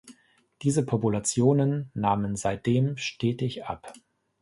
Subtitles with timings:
[0.63, 3.93] Diese Populationen nahmen seitdem stetig ab.